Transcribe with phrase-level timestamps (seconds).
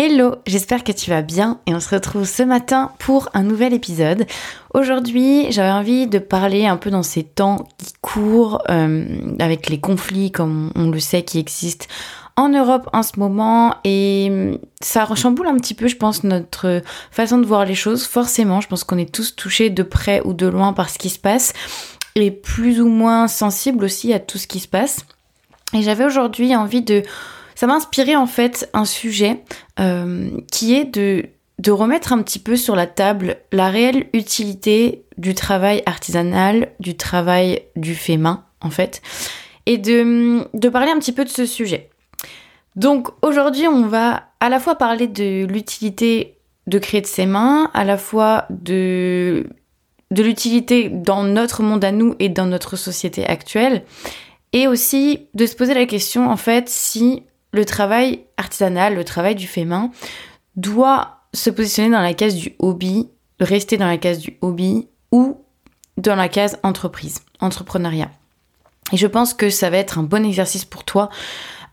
[0.00, 3.74] Hello, j'espère que tu vas bien et on se retrouve ce matin pour un nouvel
[3.74, 4.26] épisode.
[4.72, 9.04] Aujourd'hui, j'avais envie de parler un peu dans ces temps qui courent euh,
[9.40, 11.86] avec les conflits comme on le sait qui existent
[12.36, 16.80] en Europe en ce moment et ça rechamboule un petit peu, je pense, notre
[17.10, 18.06] façon de voir les choses.
[18.06, 21.10] Forcément, je pense qu'on est tous touchés de près ou de loin par ce qui
[21.10, 21.54] se passe
[22.14, 25.00] et plus ou moins sensibles aussi à tout ce qui se passe.
[25.74, 27.02] Et j'avais aujourd'hui envie de
[27.58, 29.42] ça m'a inspiré en fait un sujet
[29.80, 31.24] euh, qui est de,
[31.58, 36.96] de remettre un petit peu sur la table la réelle utilité du travail artisanal, du
[36.96, 39.02] travail du fait main en fait,
[39.66, 41.90] et de, de parler un petit peu de ce sujet.
[42.76, 46.36] Donc aujourd'hui on va à la fois parler de l'utilité
[46.68, 49.48] de créer de ses mains, à la fois de,
[50.12, 53.82] de l'utilité dans notre monde à nous et dans notre société actuelle,
[54.52, 59.34] et aussi de se poser la question en fait si le travail artisanal, le travail
[59.34, 59.90] du fait main,
[60.56, 63.08] doit se positionner dans la case du hobby,
[63.40, 65.42] rester dans la case du hobby ou
[65.96, 68.10] dans la case entreprise, entrepreneuriat.
[68.92, 71.10] Et je pense que ça va être un bon exercice pour toi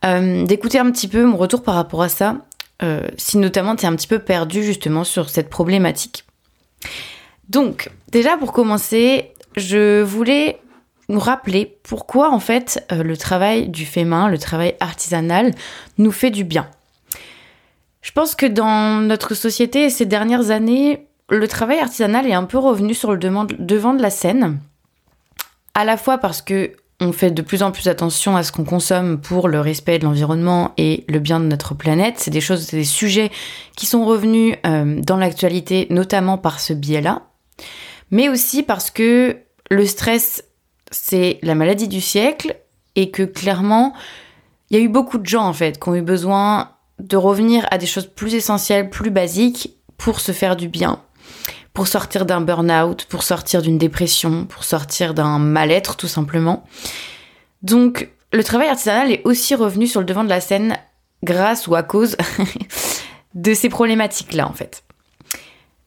[0.04, 2.38] euh, d'écouter un petit peu mon retour par rapport à ça,
[2.84, 6.26] euh, si notamment tu es un petit peu perdu justement sur cette problématique.
[7.50, 10.60] Donc, déjà pour commencer, je voulais
[11.10, 15.52] nous rappeler pourquoi en fait euh, le travail du fait main, le travail artisanal
[15.98, 16.68] nous fait du bien.
[18.02, 22.58] Je pense que dans notre société ces dernières années, le travail artisanal est un peu
[22.58, 24.60] revenu sur le devant de la scène,
[25.74, 28.64] à la fois parce que on fait de plus en plus attention à ce qu'on
[28.64, 32.16] consomme pour le respect de l'environnement et le bien de notre planète.
[32.18, 33.32] C'est des choses, c'est des sujets
[33.76, 37.24] qui sont revenus euh, dans l'actualité, notamment par ce biais-là,
[38.12, 39.38] mais aussi parce que
[39.70, 40.45] le stress
[40.96, 42.56] c'est la maladie du siècle
[42.96, 43.94] et que clairement,
[44.70, 47.68] il y a eu beaucoup de gens en fait qui ont eu besoin de revenir
[47.70, 51.02] à des choses plus essentielles, plus basiques pour se faire du bien,
[51.74, 56.64] pour sortir d'un burn-out, pour sortir d'une dépression, pour sortir d'un mal-être tout simplement.
[57.62, 60.78] Donc le travail artisanal est aussi revenu sur le devant de la scène
[61.24, 62.16] grâce ou à cause
[63.36, 64.84] de ces problématiques-là en fait.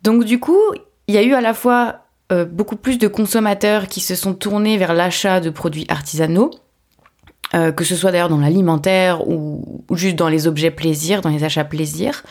[0.02, 0.60] Donc du coup,
[1.06, 4.34] il y a eu à la fois euh, beaucoup plus de consommateurs qui se sont
[4.34, 6.50] tournés vers l'achat de produits artisanaux,
[7.54, 11.44] euh, que ce soit d'ailleurs dans l'alimentaire ou, juste dans les objets plaisir, dans les
[11.44, 12.22] achats plaisir.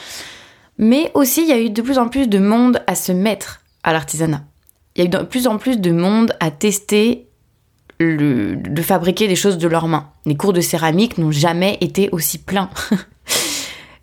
[0.78, 3.62] Mais aussi, il y a eu de plus en plus de monde à se mettre
[3.84, 4.44] à l'artisanat.
[4.96, 7.28] Il y a eu de plus en plus de monde à tester
[8.00, 10.12] de fabriquer des choses de leurs mains.
[10.28, 12.69] Les cours de céramique n'ont jamais été aussi pleins.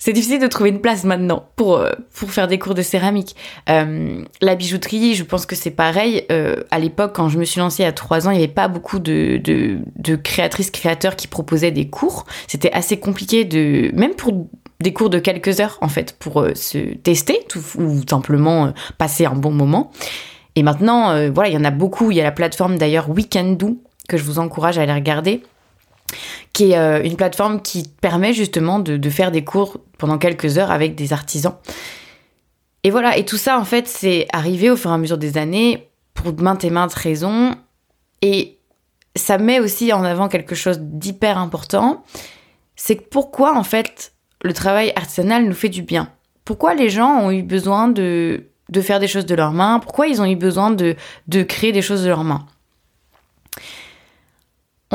[0.04, 3.34] c'est difficile de trouver une place maintenant pour, euh, pour faire des cours de céramique.
[3.70, 6.26] Euh, la bijouterie, je pense que c'est pareil.
[6.30, 8.68] Euh, à l'époque, quand je me suis lancée à 3 ans, il n'y avait pas
[8.68, 12.26] beaucoup de, de, créatrices, créateurs qui proposaient des cours.
[12.48, 14.46] C'était assez compliqué de, même pour
[14.78, 17.38] des cours de quelques heures, en fait, pour se tester
[17.78, 19.90] ou simplement passer un bon moment.
[20.54, 22.10] Et maintenant, voilà, il y en a beaucoup.
[22.10, 25.42] Il y a la plateforme d'ailleurs Weekendoo que je vous encourage à aller regarder
[26.52, 30.70] qui est euh, une plateforme qui permet justement de, faire des cours pendant quelques heures
[30.70, 31.54] avec des artisans.
[32.82, 35.38] Et voilà, et tout ça en fait c'est arrivé au fur et à mesure des
[35.38, 37.54] années pour maintes et maintes raisons.
[38.22, 38.58] Et
[39.16, 42.04] ça met aussi en avant quelque chose d'hyper important,
[42.76, 46.08] c'est pourquoi en fait le travail artisanal nous fait du bien?
[46.44, 49.78] Pourquoi les gens ont eu besoin de, de faire des choses de leurs mains?
[49.78, 50.96] Pourquoi ils ont eu besoin de,
[51.28, 52.46] de créer des choses de leurs mains?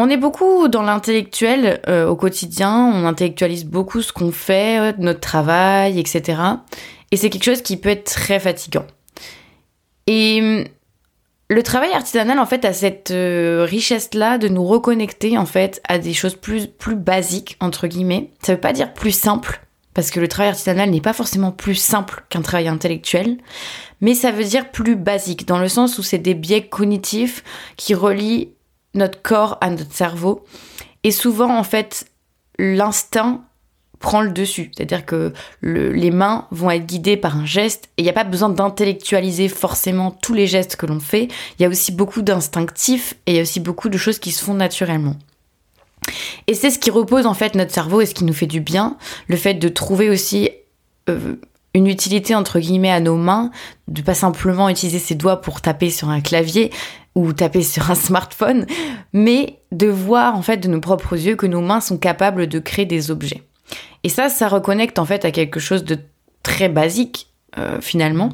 [0.01, 5.19] On est beaucoup dans l'intellectuel euh, au quotidien, on intellectualise beaucoup ce qu'on fait, notre
[5.19, 6.41] travail, etc.
[7.11, 8.85] Et c'est quelque chose qui peut être très fatigant.
[10.07, 10.63] Et hum,
[11.49, 15.97] le travail artisanal, en fait, a cette euh, richesse-là de nous reconnecter, en fait, à
[15.97, 18.31] des choses plus, plus basiques, entre guillemets.
[18.41, 19.59] Ça veut pas dire plus simple,
[19.93, 23.37] parce que le travail artisanal n'est pas forcément plus simple qu'un travail intellectuel,
[23.99, 27.43] mais ça veut dire plus basique, dans le sens où c'est des biais cognitifs
[27.75, 28.53] qui relient
[28.93, 30.45] notre corps à notre cerveau.
[31.03, 32.07] Et souvent, en fait,
[32.57, 33.43] l'instinct
[33.99, 34.71] prend le dessus.
[34.75, 38.23] C'est-à-dire que les mains vont être guidées par un geste et il n'y a pas
[38.23, 41.27] besoin d'intellectualiser forcément tous les gestes que l'on fait.
[41.57, 44.31] Il y a aussi beaucoup d'instinctifs et il y a aussi beaucoup de choses qui
[44.31, 45.15] se font naturellement.
[46.47, 48.61] Et c'est ce qui repose en fait notre cerveau et ce qui nous fait du
[48.61, 48.97] bien,
[49.27, 50.49] le fait de trouver aussi
[51.09, 51.35] euh,
[51.73, 53.51] une utilité entre guillemets à nos mains,
[53.87, 56.71] de pas simplement utiliser ses doigts pour taper sur un clavier,
[57.15, 58.65] ou taper sur un smartphone,
[59.13, 62.59] mais de voir en fait de nos propres yeux que nos mains sont capables de
[62.59, 63.43] créer des objets.
[64.03, 65.97] Et ça, ça reconnecte en fait à quelque chose de
[66.43, 67.27] très basique
[67.57, 68.29] euh, finalement.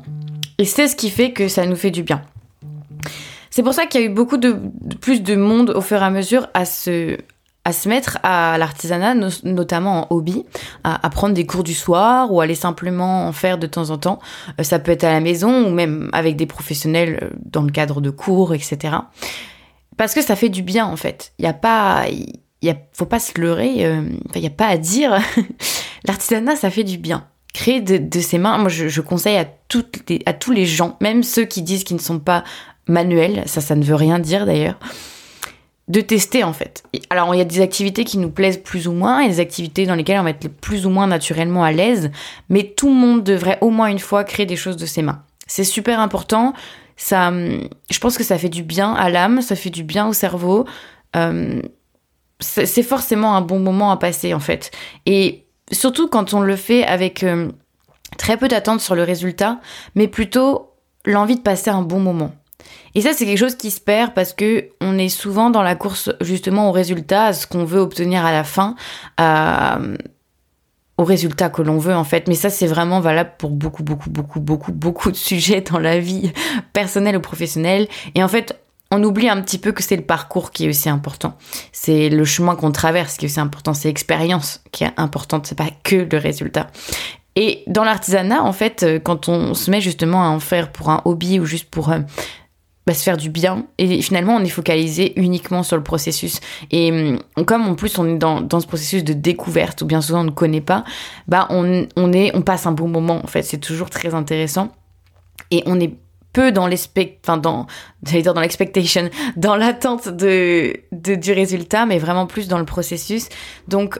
[0.57, 2.21] Et c'est ce qui fait que ça nous fait du bien.
[3.49, 4.57] C'est pour ça qu'il y a eu beaucoup de,
[4.99, 7.17] plus de monde au fur et à mesure à se
[7.65, 10.45] à se mettre à l'artisanat, notamment en hobby,
[10.83, 14.19] à, prendre des cours du soir ou aller simplement en faire de temps en temps.
[14.59, 17.71] Euh, ça peut être à la maison ou même avec des professionnels euh, dans le
[17.71, 18.97] cadre de cours, etc.
[19.97, 21.33] Parce que ça fait du bien en fait.
[21.39, 22.05] Il y a pas,
[22.61, 23.83] il faut pas se leurrer.
[23.85, 24.03] Euh,
[24.35, 25.19] il n'y a pas à dire.
[26.07, 27.27] L'artisanat, ça fait du bien.
[27.51, 31.45] Créer de, ses mains, moi je, conseille à, toutes à tous les gens, même ceux
[31.45, 32.43] qui disent qu'ils ne sont pas
[32.85, 34.77] manuels, ça, ça ne veut rien dire d'ailleurs
[35.87, 36.83] de tester en fait.
[37.09, 39.85] Alors il y a des activités qui nous plaisent plus ou moins et des activités
[39.85, 42.11] dans lesquelles on va être plus ou moins naturellement à l'aise,
[42.49, 45.23] mais tout le monde devrait au moins une fois créer des choses de ses mains.
[45.47, 46.53] C'est super important.
[46.97, 50.13] Ça, je pense que ça fait du bien à l'âme, ça fait du bien au
[50.13, 50.65] cerveau.
[51.15, 51.61] Euh,
[52.39, 54.71] c'est forcément un bon moment à passer en fait.
[55.05, 57.51] Et surtout quand on le fait avec euh,
[58.17, 59.59] très peu d'attente sur le résultat,
[59.93, 60.71] mais plutôt
[61.05, 62.31] l'envie de passer un bon moment.
[62.95, 65.75] Et ça, c'est quelque chose qui se perd parce que on est souvent dans la
[65.75, 68.75] course justement au résultat, à ce qu'on veut obtenir à la fin,
[70.97, 72.27] au résultat que l'on veut en fait.
[72.27, 75.99] Mais ça, c'est vraiment valable pour beaucoup, beaucoup, beaucoup, beaucoup, beaucoup de sujets dans la
[75.99, 76.31] vie
[76.73, 77.87] personnelle ou professionnelle.
[78.15, 78.59] Et en fait,
[78.91, 81.37] on oublie un petit peu que c'est le parcours qui est aussi important.
[81.71, 83.73] C'est le chemin qu'on traverse qui est aussi important.
[83.73, 85.47] C'est l'expérience qui est importante.
[85.47, 86.67] C'est pas que le résultat.
[87.35, 91.01] Et dans l'artisanat, en fait, quand on se met justement à en faire pour un
[91.03, 91.99] hobby ou juste pour euh,
[92.85, 93.65] bah, se faire du bien.
[93.77, 96.39] Et finalement, on est focalisé uniquement sur le processus.
[96.71, 100.01] Et hum, comme en plus on est dans, dans ce processus de découverte, ou bien
[100.01, 100.83] souvent on ne connaît pas,
[101.27, 103.21] bah on, on, est, on passe un bon moment.
[103.23, 104.71] En fait, c'est toujours très intéressant.
[105.51, 105.93] Et on est
[106.35, 107.67] peu dans dans,
[108.23, 113.29] dans l'expectation, dans l'attente de, de, du résultat, mais vraiment plus dans le processus.
[113.67, 113.99] Donc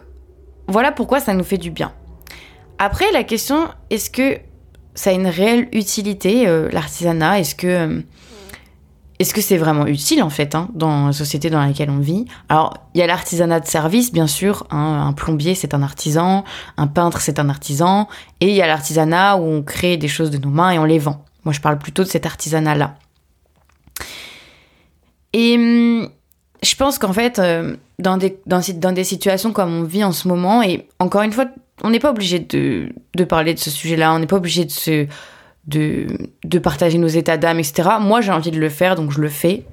[0.68, 1.92] voilà pourquoi ça nous fait du bien.
[2.78, 4.38] Après, la question, est-ce que
[4.96, 7.40] ça a une réelle utilité, euh, l'artisanat?
[7.40, 8.04] Est-ce que hum,
[9.19, 12.25] est-ce que c'est vraiment utile en fait hein, dans la société dans laquelle on vit?
[12.50, 16.44] Alors il y a l'artisanat de service bien sûr, hein, un plombier c'est un artisan,
[16.77, 18.09] un peintre c'est un artisan,
[18.41, 20.83] et il y a l'artisanat où on crée des choses de nos mains et on
[20.83, 21.23] les vend.
[21.45, 22.95] Moi je parle plutôt de cet artisanat là.
[25.31, 26.09] Et hum,
[26.62, 30.89] je pense qu'en fait euh, dans, des, situations comme on vit en ce moment, et
[31.00, 31.45] encore une fois
[31.83, 34.65] on n'est pas obligé de, de parler de ce sujet là, on n'est pas obligé
[34.65, 35.07] de se
[35.67, 36.07] de,
[36.44, 37.89] de partager nos états d'âme, etc.
[38.00, 39.65] Moi, j'ai envie de le faire, donc je le fais.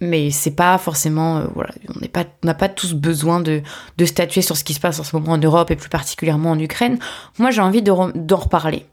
[0.00, 1.38] Mais c'est pas forcément.
[1.38, 3.62] Euh, voilà, on n'a pas, pas tous besoin de,
[3.98, 6.50] de statuer sur ce qui se passe en ce moment en Europe et plus particulièrement
[6.50, 6.98] en Ukraine.
[7.38, 8.86] Moi, j'ai envie d'en reparler.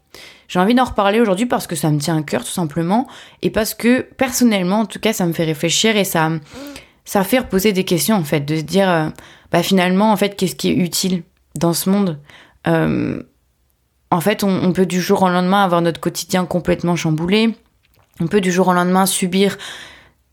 [0.46, 3.06] J'ai envie d'en reparler aujourd'hui parce que ça me tient à cœur, tout simplement.
[3.42, 6.30] Et parce que, personnellement, en tout cas, ça me fait réfléchir et ça,
[7.04, 8.40] ça fait reposer des questions, en fait.
[8.40, 9.08] De se dire, euh,
[9.50, 11.22] bah, finalement, en fait, qu'est-ce qui est utile
[11.56, 12.18] dans ce monde?
[12.66, 13.22] Euh,
[14.10, 17.54] en fait, on, peut du jour au lendemain avoir notre quotidien complètement chamboulé.
[18.20, 19.56] On peut du jour au lendemain subir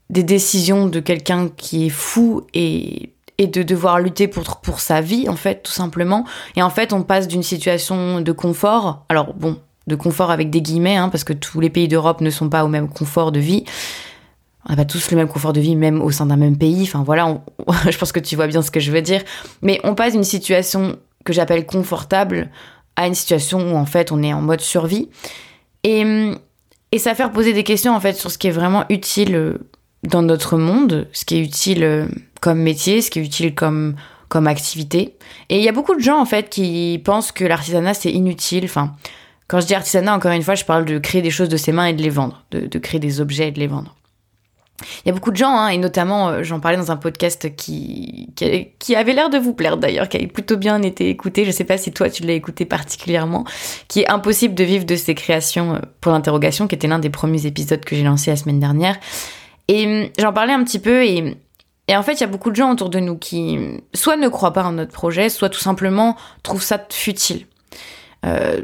[0.10, 5.30] des décisions de quelqu'un qui est fou et, de devoir lutter pour, pour sa vie,
[5.30, 6.26] en fait, tout simplement.
[6.56, 10.62] Et en fait, on passe d'une situation de confort, alors bon, de confort avec des
[10.62, 13.40] guillemets, hein, parce que tous les pays d'Europe ne sont pas au même confort de
[13.40, 13.64] vie.
[14.66, 16.82] On n'a pas tous le même confort de vie, même au sein d'un même pays.
[16.84, 17.42] Enfin voilà,
[17.90, 19.22] je pense que tu vois bien ce que je veux dire.
[19.62, 22.50] Mais on passe d'une situation que j'appelle confortable
[22.98, 25.08] à une situation où en fait on est en mode survie.
[25.84, 26.04] Et,
[26.92, 29.58] et ça fait reposer des questions en fait sur ce qui est vraiment utile euh,
[30.04, 32.08] dans notre monde, ce qui est utile euh,
[32.42, 33.96] comme métier, ce qui est utile comme,
[34.28, 35.16] comme activité.
[35.50, 38.66] Et il y a beaucoup de gens en fait qui pensent que l'artisanat c'est inutile.
[38.66, 38.96] Enfin,
[39.48, 41.72] quand je dis artisanat, encore une fois, je parle de créer des choses de ses
[41.72, 43.97] mains et de les vendre, de créer des objets et de les vendre.
[45.04, 47.56] Il y a beaucoup de gens, hein, et notamment, euh, j'en parlais dans un podcast
[47.56, 48.30] qui,
[48.80, 51.46] qui, avait l'air de vous plaire d'ailleurs, qui a plutôt bien été écouté.
[51.46, 53.44] Je sais pas si toi tu l'as écouté particulièrement,
[53.88, 57.10] qui est impossible de vivre de ses créations euh, pour l'interrogation, qui était l'un des
[57.10, 58.98] premiers épisodes que j'ai lancé la semaine dernière.
[59.68, 61.38] Et hum, j'en parlais un petit peu, et,
[61.88, 63.58] et en fait, il y a beaucoup de gens autour de nous qui
[63.96, 67.48] soit ne croient pas en notre projet, soit tout simplement trouvent ça futile.
[68.26, 68.62] Euh,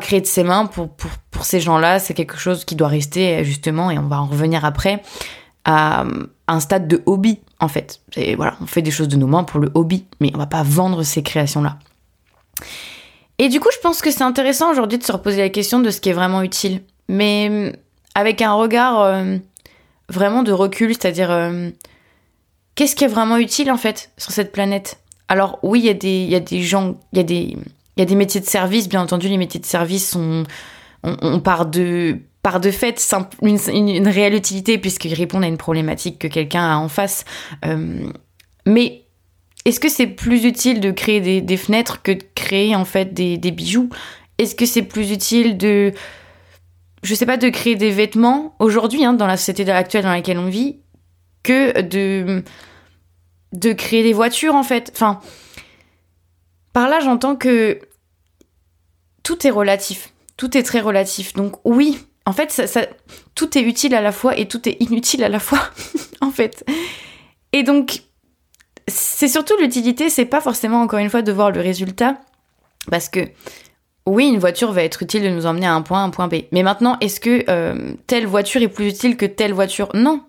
[0.00, 3.42] créer de ses mains pour, pour, pour ces gens-là, c'est quelque chose qui doit rester
[3.44, 5.02] justement, et on va en revenir après,
[5.64, 6.04] à
[6.46, 8.00] un stade de hobby en fait.
[8.36, 10.62] Voilà, on fait des choses de nos mains pour le hobby, mais on va pas
[10.62, 11.78] vendre ces créations-là.
[13.38, 15.90] Et du coup, je pense que c'est intéressant aujourd'hui de se reposer la question de
[15.90, 17.72] ce qui est vraiment utile, mais
[18.14, 19.36] avec un regard euh,
[20.08, 21.70] vraiment de recul, c'est-à-dire euh,
[22.74, 24.98] qu'est-ce qui est vraiment utile en fait sur cette planète?
[25.28, 27.56] Alors oui, il y, a des, y a des gens, il y, a des,
[27.96, 30.44] y a des métiers de service, bien entendu, les métiers de service sont...
[31.04, 36.28] on part de par de fait une, réelle utilité puisqu'ils répondent à une problématique que
[36.28, 37.24] quelqu'un a en face.
[37.64, 38.08] Euh,
[38.66, 39.04] mais
[39.64, 43.50] est-ce que c'est plus utile de créer des, fenêtres que de créer en fait des,
[43.50, 43.90] bijoux?
[44.38, 45.92] Est-ce que c'est plus utile de,
[47.02, 50.38] je sais pas, de créer des vêtements aujourd'hui hein, dans la société actuelle dans laquelle
[50.38, 50.78] on vit
[51.42, 52.42] que de
[53.52, 54.90] de créer des voitures en fait?
[54.94, 55.20] Enfin,
[56.72, 57.80] par là j'entends que
[59.22, 61.34] tout est relatif, tout est très relatif.
[61.34, 61.98] Donc oui,
[62.28, 62.62] en fait,
[63.34, 65.60] tout est utile à la fois et tout est inutile à la fois,
[66.20, 66.62] en fait.
[67.54, 68.02] Et donc,
[68.86, 72.18] c'est surtout l'utilité, c'est pas forcément encore une fois de voir le résultat,
[72.90, 73.20] parce que
[74.04, 76.42] oui, une voiture va être utile de nous emmener à un point un point B.
[76.52, 79.88] Mais maintenant, est-ce que euh, telle voiture est plus utile que telle voiture?
[79.94, 80.20] Non.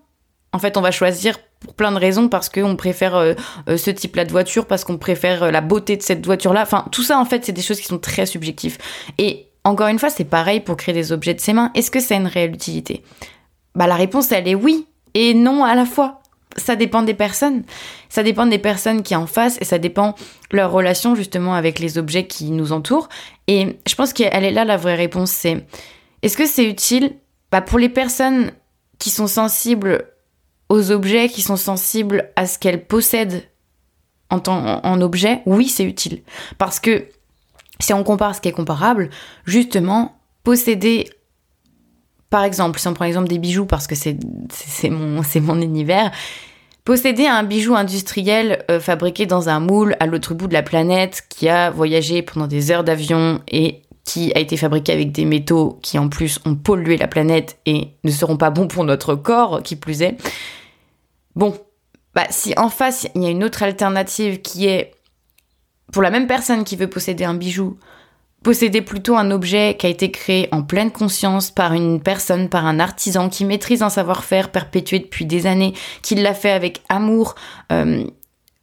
[0.54, 3.34] En fait, on va choisir pour plein de raisons parce qu'on préfère euh,
[3.68, 6.62] euh, ce type-là de voiture, parce qu'on préfère la beauté de cette voiture-là.
[6.62, 8.78] Enfin, tout ça, en fait, c'est des choses qui sont très subjectives.
[9.18, 11.70] Et encore une fois, c'est pareil pour créer des objets de ses mains.
[11.74, 13.02] Est-ce que c'est une réelle utilité?
[13.74, 16.20] Bah, la réponse, elle est oui et non à la fois
[16.56, 17.62] ça dépend des personnes.
[18.08, 20.14] Ça dépend des personnes qui en face et ça dépend
[20.50, 23.08] leur relation justement avec les objets qui nous entourent.
[23.46, 25.64] Et je pense qu'elle est là la vraie réponse, c'est
[26.22, 27.14] est-ce que c'est utile?
[27.50, 28.52] Bah, Pour les personnes
[28.98, 30.06] qui sont sensibles
[30.68, 33.48] aux objets, qui sont sensibles à ce qu'elles possèdent
[34.28, 36.22] en, tant, en objet, oui, c'est utile.
[36.58, 37.06] Parce que
[37.80, 39.10] si on compare ce qui est comparable,
[39.44, 41.10] justement, posséder
[42.30, 44.16] par exemple, si on prend l'exemple des bijoux, parce que c'est
[44.88, 46.12] mon, mon univers,
[46.84, 51.24] posséder un bijou industriel euh, fabriqué dans un moule à l'autre bout de la planète,
[51.28, 55.78] qui a voyagé pendant des heures d'avion et qui a été fabriqué avec des métaux
[55.82, 59.62] qui en plus ont pollué la planète et ne seront pas bons pour notre corps,
[59.62, 60.16] qui plus est.
[61.36, 61.54] Bon,
[62.14, 64.94] bah si en face il y a une autre alternative qui est
[65.92, 67.78] pour la même personne qui veut posséder un bijou,
[68.42, 72.66] posséder plutôt un objet qui a été créé en pleine conscience par une personne, par
[72.66, 77.34] un artisan qui maîtrise un savoir-faire perpétué depuis des années, qui l'a fait avec amour.
[77.70, 78.04] Euh,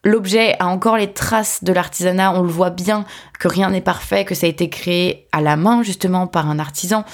[0.04, 3.06] l'objet a encore les traces de l'artisanat, on le voit bien
[3.40, 6.60] que rien n'est parfait, que ça a été créé à la main justement par un
[6.60, 7.06] artisan,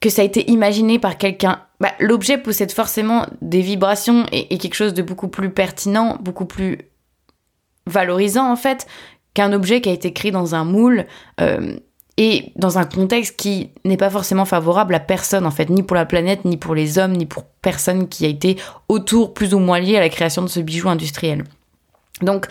[0.00, 1.60] que ça a été imaginé par quelqu'un.
[1.80, 6.91] Bah, l'objet possède forcément des vibrations et quelque chose de beaucoup plus pertinent, beaucoup plus
[7.86, 8.86] valorisant en fait
[9.34, 11.06] qu'un objet qui a été créé dans un moule
[11.40, 11.76] euh,
[12.18, 15.96] et dans un contexte qui n'est pas forcément favorable à personne en fait, ni pour
[15.96, 18.56] la planète, ni pour les hommes, ni pour personne qui a été
[18.88, 21.44] autour plus ou moins lié à la création de ce bijou industriel.
[22.20, 22.46] Donc,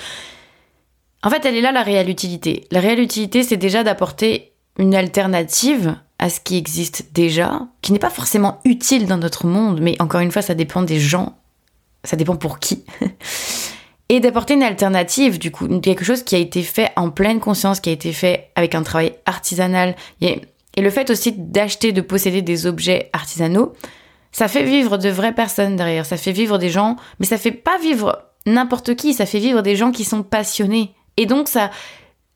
[1.23, 2.67] en fait, elle est là la réelle utilité.
[2.71, 7.99] La réelle utilité, c'est déjà d'apporter une alternative à ce qui existe déjà, qui n'est
[7.99, 11.37] pas forcément utile dans notre monde, mais encore une fois, ça dépend des gens,
[12.03, 12.83] ça dépend pour qui.
[14.11, 17.79] et d'apporter une alternative, du coup, quelque chose qui a été fait en pleine conscience,
[17.79, 19.95] qui a été fait avec un travail artisanal.
[20.19, 20.41] Et,
[20.77, 23.71] le fait aussi d'acheter, de posséder des objets artisanaux,
[24.33, 27.53] ça fait vivre de vraies personnes derrière, ça fait vivre des gens, mais ça fait
[27.53, 30.93] pas vivre n'importe qui, ça fait vivre des gens qui sont passionnés.
[31.15, 31.71] Et donc ça,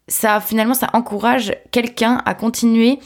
[0.07, 2.99] ça finalement, ça encourage quelqu'un à continuer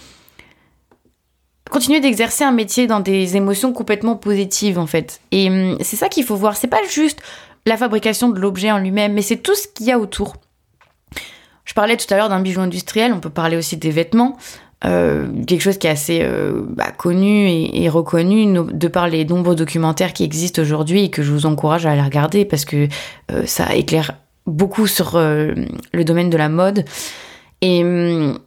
[1.72, 5.22] continuer d'exercer un métier dans des émotions complètement positives en fait.
[5.32, 7.22] Et hum, c'est ça qu'il faut voir, c'est pas juste
[7.66, 10.36] la fabrication de l'objet en lui-même, mais c'est tout ce qu'il y a autour.
[11.66, 14.38] Je parlais tout à l'heure d'un bijou industriel, on peut parler aussi des vêtements.
[14.86, 19.56] Euh, quelque chose qui est assez euh, bah, connu et, reconnu de par les nombreux
[19.56, 22.88] documentaires qui existent aujourd'hui et que je vous encourage à aller regarder parce que
[23.32, 24.14] euh, ça éclaire
[24.46, 26.86] beaucoup sur le domaine de la mode.
[27.62, 28.40] Et hum,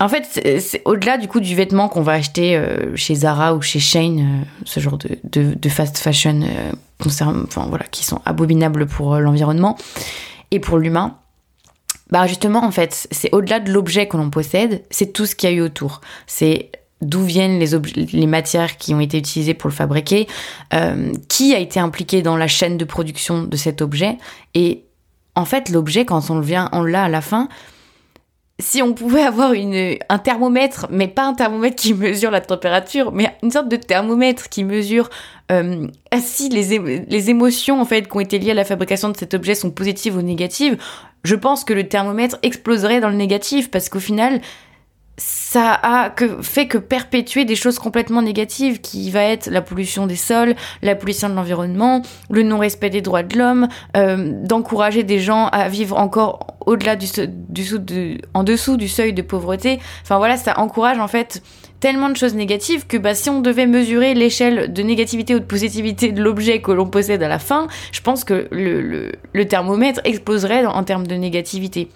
[0.00, 3.62] en fait, c'est au-delà du coup du vêtement qu'on va acheter euh, chez Zara ou
[3.62, 6.72] chez Shane, euh, ce genre de, fast fashion euh,
[7.04, 9.76] enfin, voilà, qui sont abominables pour l'environnement
[10.52, 11.16] et pour l'humain.
[12.10, 15.50] Bah justement, en fait, c'est au-delà de l'objet que l'on possède, c'est tout ce qu'il
[15.50, 16.00] y a eu autour.
[16.26, 16.70] C'est
[17.02, 17.76] d'où viennent les,
[18.12, 20.26] les matières qui ont été utilisées pour le fabriquer,
[21.28, 24.16] qui a été impliqué dans la chaîne de production de cet objet.
[24.54, 24.84] Et
[25.34, 27.48] en fait, l'objet, quand on le vient, on l'a à la fin,
[28.60, 33.12] si on pouvait avoir une, un thermomètre, mais pas un thermomètre qui mesure la température,
[33.12, 35.10] mais une sorte de thermomètre qui mesure
[35.52, 35.86] euh,
[36.20, 39.34] si les, les émotions en fait qui ont été liées à la fabrication de cet
[39.34, 40.76] objet sont positives ou négatives,
[41.22, 44.40] je pense que le thermomètre exploserait dans le négatif parce qu'au final,
[45.18, 50.06] ça a que, fait que perpétuer des choses complètement négatives qui va être la pollution
[50.06, 55.18] des sols, la pollution de l'environnement, le non-respect des droits de l'homme, euh, d'encourager des
[55.18, 57.06] gens à vivre encore au-delà du,
[58.34, 59.80] en dessous du seuil de pauvreté.
[60.02, 61.42] Enfin voilà, ça encourage en fait
[61.80, 65.44] tellement de choses négatives que bah, si on devait mesurer l'échelle de négativité ou de
[65.44, 70.00] positivité de l'objet que l'on possède à la fin, je pense que le, le, thermomètre
[70.04, 71.88] exploserait en termes de négativité.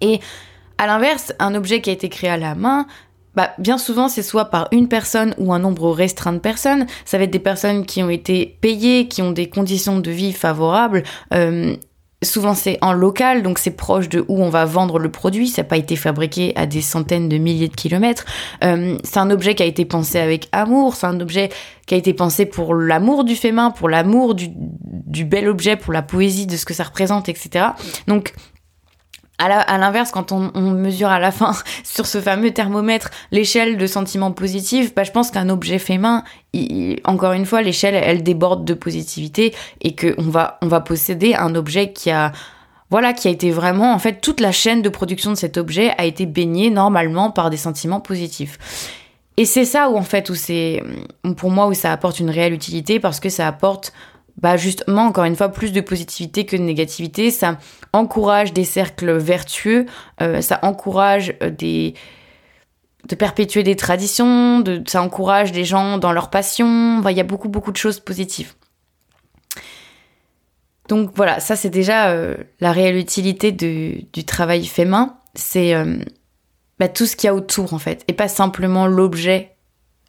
[0.00, 0.20] Et
[0.78, 2.86] à l'inverse, un objet qui a été créé à la main,
[3.34, 6.86] bah, bien souvent, c'est soit par une personne ou un nombre restreint de personnes.
[7.04, 10.32] Ça va être des personnes qui ont été payées, qui ont des conditions de vie
[10.32, 11.02] favorables.
[11.34, 11.76] Euh,
[12.22, 15.48] souvent c'est en local, donc c'est proche de où on va vendre le produit.
[15.48, 18.24] Ça n'a pas été fabriqué à des centaines de milliers de kilomètres.
[18.62, 20.94] Euh, c'est un objet qui a été pensé avec amour.
[20.94, 21.50] C'est un objet
[21.86, 25.76] qui a été pensé pour l'amour du fait main, pour l'amour du, du bel objet,
[25.76, 27.68] pour la poésie de ce que ça représente, etc.
[28.06, 28.34] Donc
[29.40, 31.52] à l'inverse, quand on, mesure à la fin
[31.84, 36.24] sur ce fameux thermomètre l'échelle de sentiments positifs, bah, je pense qu'un objet fait main,
[37.04, 41.54] encore une fois, l'échelle, elle déborde de positivité et qu'on va, on va posséder un
[41.54, 42.32] objet qui a,
[42.90, 45.92] voilà, qui a été vraiment, en fait, toute la chaîne de production de cet objet
[45.96, 48.58] a été baignée normalement par des sentiments positifs.
[49.36, 50.82] Et c'est ça où, en fait, où c'est,
[51.36, 53.92] pour moi, où ça apporte une réelle utilité parce que ça apporte
[54.40, 57.30] bah justement, encore une fois, plus de positivité que de négativité.
[57.30, 57.58] Ça
[57.92, 59.86] encourage des cercles vertueux,
[60.22, 61.94] euh, ça encourage euh, des
[63.08, 67.02] de perpétuer des traditions, de, ça encourage les gens dans leur passion.
[67.08, 68.52] Il y a beaucoup, beaucoup de choses positives.
[70.88, 75.16] Donc voilà, ça c'est déjà euh, la réelle utilité du travail fait main.
[75.34, 75.74] C'est
[76.78, 79.54] bah, tout ce qu'il y a autour en fait, et pas simplement l'objet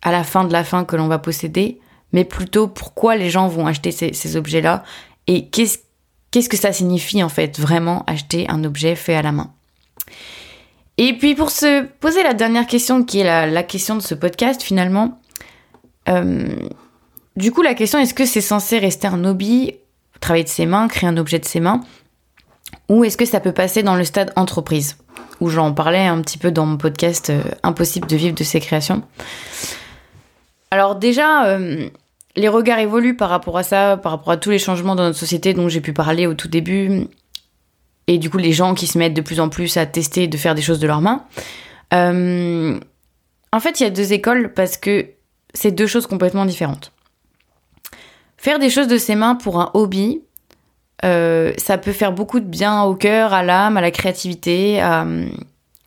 [0.01, 1.80] à la fin de la fin que l'on va posséder,
[2.13, 4.83] mais plutôt pourquoi les gens vont acheter ces, objets-là
[5.27, 9.51] et qu'est-ce que ça signifie en fait vraiment acheter un objet fait à la main.
[10.97, 14.61] Et puis pour se poser la dernière question qui est la, question de ce podcast
[14.61, 15.19] finalement,
[16.09, 16.47] euh,
[17.35, 19.75] du coup la question est-ce que c'est censé rester un hobby,
[20.19, 21.81] travailler de ses mains, créer un objet de ses mains,
[22.89, 24.97] ou est-ce que ça peut passer dans le stade entreprise,
[25.39, 28.59] où j'en parlais un petit peu dans mon podcast euh, Impossible de vivre de ses
[28.59, 29.01] créations.
[30.71, 31.89] Alors déjà, euh,
[32.35, 35.17] les regards évoluent par rapport à ça, par rapport à tous les changements dans notre
[35.17, 37.07] société dont j'ai pu parler au tout début.
[38.07, 40.37] Et du coup, les gens qui se mettent de plus en plus à tester de
[40.37, 41.25] faire des choses de leurs mains.
[41.93, 42.79] Euh,
[43.51, 45.07] en fait, il y a deux écoles parce que
[45.53, 46.91] c'est deux choses complètement différentes.
[48.37, 50.21] Faire des choses de ses mains pour un hobby,
[51.03, 54.81] euh, ça peut faire beaucoup de bien au cœur, à l'âme, à la créativité,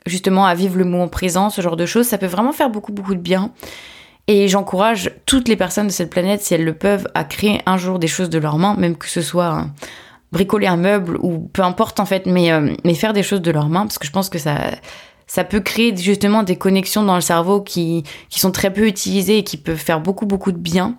[0.07, 2.07] justement à vivre le moment présent, ce genre de choses.
[2.07, 3.51] Ça peut vraiment faire beaucoup, beaucoup de bien.
[4.27, 7.77] Et j'encourage toutes les personnes de cette planète, si elles le peuvent, à créer un
[7.77, 9.67] jour des choses de leurs mains, même que ce soit
[10.33, 13.51] bricoler un meuble ou peu importe en fait, mais, euh, mais faire des choses de
[13.51, 14.73] leurs mains, parce que je pense que ça,
[15.27, 19.39] ça peut créer justement des connexions dans le cerveau qui, qui sont très peu utilisées
[19.39, 20.97] et qui peuvent faire beaucoup beaucoup de bien.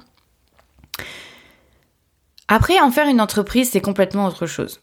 [2.48, 4.82] Après, en faire une entreprise, c'est complètement autre chose.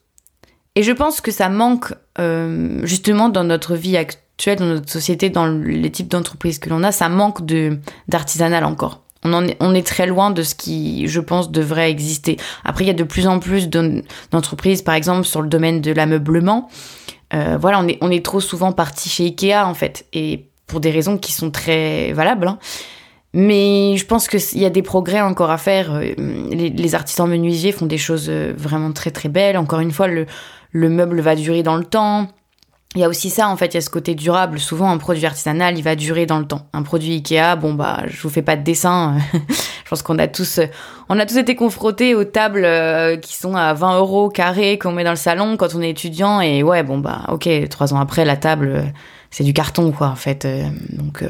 [0.75, 3.97] Et je pense que ça manque euh, justement dans notre vie
[4.35, 8.65] actuelle dans notre société, dans les types d'entreprises que l'on a, ça manque de d'artisanal
[8.65, 9.01] encore.
[9.25, 12.39] On, en est, on est très loin de ce qui, je pense, devrait exister.
[12.65, 15.93] Après, il y a de plus en plus d'entreprises, par exemple, sur le domaine de
[15.93, 16.69] l'ameublement.
[17.33, 20.81] Euh, voilà, on est, on est trop souvent parti chez Ikea, en fait, et pour
[20.81, 22.49] des raisons qui sont très valables.
[22.49, 22.59] Hein.
[23.35, 25.95] Mais je pense qu'il y a des progrès encore à faire.
[25.95, 26.15] Euh,
[26.51, 29.57] les, les, artisans menuisiers font des choses euh, vraiment très très belles.
[29.57, 30.27] Encore une fois, le,
[30.73, 32.29] le meuble va durer dans le temps.
[32.95, 34.61] Il y a aussi ça, en fait, il y a ce côté durable.
[34.61, 36.67] Souvent, un produit artisanal, il va durer dans le temps.
[36.75, 39.17] Un produit Ikea, bon, bah, je vous fais pas de dessin.
[39.33, 40.61] je pense qu'on a tous,
[41.09, 44.93] on a tous été confrontés aux tables euh, qui sont à 20 euros carré qu'on
[44.93, 46.43] met dans le salon quand on est étudiant.
[46.43, 48.83] Et ouais, bon, bah, ok, trois ans après, la table, euh,
[49.31, 50.45] c'est du carton, quoi, en fait.
[50.45, 51.25] Euh, donc,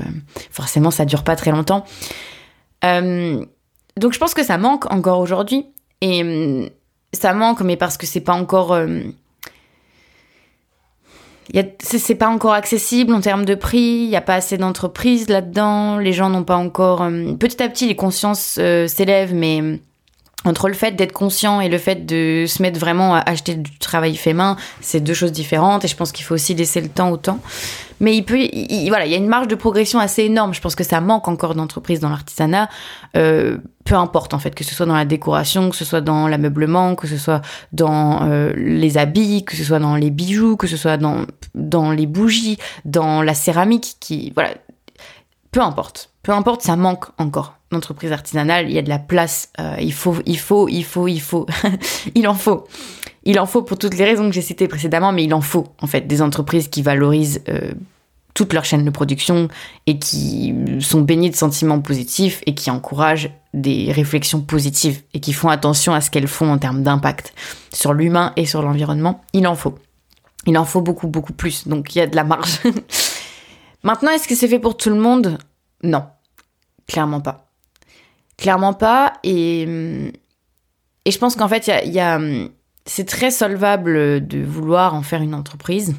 [0.51, 1.85] forcément, ça dure pas très longtemps.
[2.83, 5.66] donc, je pense que ça manque encore aujourd'hui.
[6.01, 6.72] Et
[7.12, 8.77] ça manque, mais parce que c'est pas encore
[11.81, 15.98] c'est pas encore accessible en termes de prix, il n'y a pas assez d'entreprises là-dedans,
[15.98, 17.02] les gens n'ont pas encore...
[17.02, 19.81] Euh, petit à petit, les consciences euh, s'élèvent, mais
[20.44, 23.78] entre le fait d'être conscient et le fait de se mettre vraiment à acheter du
[23.78, 26.88] travail fait main, c'est deux choses différentes, et je pense qu'il faut aussi laisser le
[26.88, 27.40] temps au temps.
[28.00, 28.37] Mais il peut,
[28.88, 30.52] voilà, il y a une marge de progression assez énorme.
[30.52, 32.68] Je pense que ça manque encore d'entreprises dans l'artisanat.
[33.16, 36.26] Euh, peu importe en fait, que ce soit dans la décoration, que ce soit dans
[36.26, 40.66] l'ameublement, que ce soit dans euh, les habits, que ce soit dans les bijoux, que
[40.66, 44.50] ce soit dans dans les bougies, dans la céramique, qui voilà,
[45.52, 48.68] peu importe, peu importe, ça manque encore d'entreprises artisanales.
[48.68, 49.50] Il y a de la place.
[49.60, 51.46] Euh, il faut, il faut, il faut, il faut,
[52.14, 52.66] il en faut.
[53.24, 55.68] Il en faut pour toutes les raisons que j'ai citées précédemment, mais il en faut
[55.80, 57.72] en fait des entreprises qui valorisent euh,
[58.34, 59.48] toute leur chaîne de production
[59.86, 65.34] et qui sont baignées de sentiments positifs et qui encouragent des réflexions positives et qui
[65.34, 67.34] font attention à ce qu'elles font en termes d'impact
[67.72, 69.22] sur l'humain et sur l'environnement.
[69.34, 69.78] Il en faut.
[70.46, 71.68] Il en faut beaucoup, beaucoup plus.
[71.68, 72.60] Donc il y a de la marge.
[73.82, 75.38] Maintenant, est-ce que c'est fait pour tout le monde?
[75.82, 76.04] Non.
[76.86, 77.48] Clairement pas.
[78.36, 79.14] Clairement pas.
[79.24, 79.62] Et,
[81.04, 82.20] et je pense qu'en fait, il y a
[82.84, 85.94] c'est très solvable de vouloir en faire une entreprise.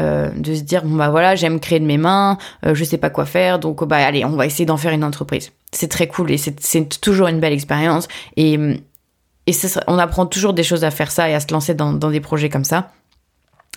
[0.00, 2.96] Euh, de se dire bon bah voilà j'aime créer de mes mains euh, je sais
[2.96, 6.08] pas quoi faire donc bah allez on va essayer d'en faire une entreprise c'est très
[6.08, 8.58] cool et c'est toujours une belle expérience et
[9.46, 9.52] et
[9.88, 12.20] on apprend toujours des choses à faire ça et à se lancer dans, dans des
[12.20, 12.92] projets comme ça.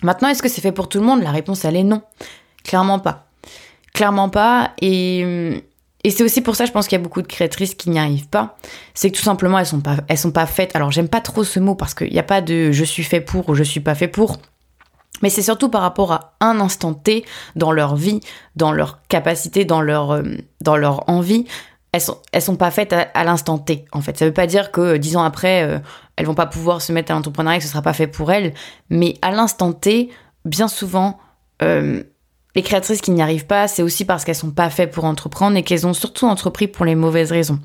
[0.03, 1.23] Maintenant, est-ce que c'est fait pour tout le monde?
[1.23, 2.01] La réponse, elle est non.
[2.63, 3.24] Clairement pas.
[3.95, 4.71] Clairement pas.
[4.81, 5.63] Et,
[6.03, 7.97] et c'est aussi pour ça, je pense qu'il y a beaucoup de créatrices qui n'y
[7.97, 8.57] arrivent pas.
[8.93, 10.75] C'est que tout simplement, elles sont pas, elles sont pas faites.
[10.75, 13.21] Alors, j'aime pas trop ce mot parce qu'il n'y a pas de je suis fait
[13.21, 14.37] pour ou je suis pas fait pour.
[15.21, 17.23] Mais c'est surtout par rapport à un instant T
[17.55, 18.19] dans leur vie,
[18.57, 20.23] dans leur capacité, dans leur, euh,
[20.59, 21.45] dans leur envie.
[21.93, 24.17] Elles sont, elles sont pas faites à, l'instant T, en fait.
[24.17, 25.79] Ça veut pas dire que euh, dix ans après, euh,
[26.17, 28.53] elles vont pas pouvoir se mettre à l'entrepreneuriat, que ce sera pas fait pour elles.
[28.89, 30.09] Mais à l'instant T,
[30.43, 31.17] bien souvent,
[32.55, 35.57] les créatrices qui n'y arrivent pas, c'est aussi parce qu'elles sont pas faites pour entreprendre
[35.57, 37.59] et qu'elles ont surtout entrepris pour les mauvaises raisons.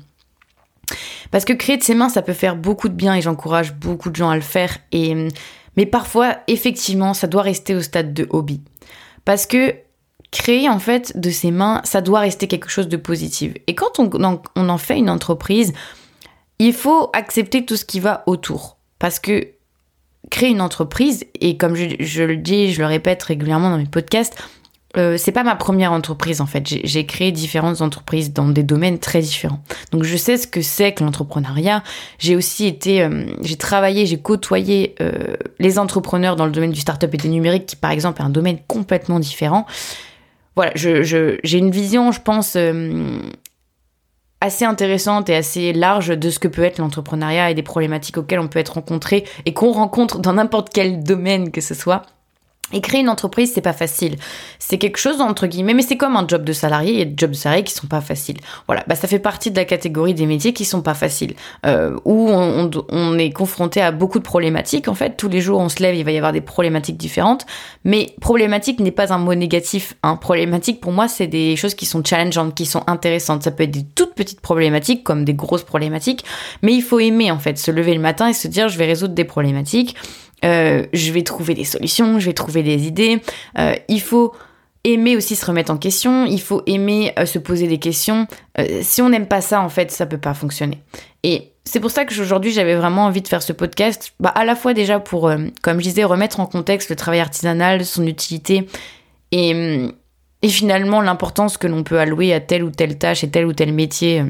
[1.31, 4.09] Parce que créer de ses mains, ça peut faire beaucoup de bien et j'encourage beaucoup
[4.09, 4.77] de gens à le faire.
[4.91, 5.29] Et,
[5.77, 8.61] mais parfois, effectivement, ça doit rester au stade de hobby.
[9.23, 9.73] Parce que
[10.31, 13.53] créer, en fait, de ses mains, ça doit rester quelque chose de positif.
[13.67, 14.09] Et quand on
[14.55, 15.71] on en fait une entreprise,
[16.59, 18.77] il faut accepter tout ce qui va autour.
[18.99, 19.47] Parce que
[20.29, 24.37] créer une entreprise, et comme je, le dis, je le répète régulièrement dans mes podcasts,
[24.97, 26.67] euh, c'est pas ma première entreprise en fait.
[26.67, 29.61] J'ai créé différentes entreprises dans des domaines très différents.
[29.91, 31.83] Donc je sais ce que c'est que l'entrepreneuriat.
[32.19, 36.81] J'ai aussi été, euh, j'ai travaillé, j'ai côtoyé euh, les entrepreneurs dans le domaine du
[36.81, 39.65] startup et des numériques, qui par exemple est un domaine complètement différent.
[40.55, 42.57] Voilà, j'ai je, une vision, je pense,
[44.41, 48.39] assez intéressante et assez large de ce que peut être l'entrepreneuriat et des problématiques auxquelles
[48.39, 52.01] on peut être rencontré et qu'on rencontre dans n'importe quel domaine que ce soit.
[52.73, 54.15] Et créer une entreprise, c'est pas facile.
[54.59, 56.93] C'est quelque chose entre guillemets, mais c'est comme un job de salarié.
[56.93, 58.37] Il y a des jobs de salarié qui sont pas faciles.
[58.67, 61.33] Voilà, bah ça fait partie de la catégorie des métiers qui sont pas faciles,
[61.65, 64.87] euh, où on, on, est confronté à beaucoup de problématiques.
[64.87, 67.45] En fait, tous les jours on se lève, il va y avoir des problématiques différentes.
[67.83, 69.95] Mais problématique n'est pas un mot négatif.
[70.03, 70.15] Hein.
[70.15, 73.43] Problématique pour moi, c'est des choses qui sont challengeantes, qui sont intéressantes.
[73.43, 76.23] Ça peut être des toutes petites problématiques comme des grosses problématiques,
[76.61, 78.85] mais il faut aimer en fait, se lever le matin et se dire je vais
[78.85, 79.95] résoudre des problématiques.
[80.43, 83.21] Euh, je vais trouver des solutions, je vais trouver des idées.
[83.57, 84.33] Euh, il faut
[84.83, 88.27] aimer aussi se remettre en question, il faut aimer euh, se poser des questions.
[88.81, 90.79] si on n'aime pas ça, en fait, ça peut pas fonctionner.
[91.23, 94.43] Et c'est pour ça que aujourd'hui j'avais vraiment envie de faire ce podcast, bah, à
[94.43, 98.67] la fois déjà pour, comme je disais, remettre en contexte le travail artisanal, son utilité
[99.31, 99.85] et,
[100.41, 103.53] et finalement l'importance que l'on peut allouer à telle ou telle tâche et tel ou
[103.53, 104.23] tel métier